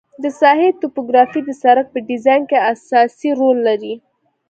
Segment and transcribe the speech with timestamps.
[0.23, 3.93] د ساحې توپوګرافي د سرک په ډیزاین کې اساسي رول لري